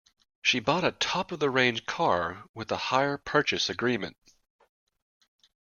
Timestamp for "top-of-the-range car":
0.93-2.45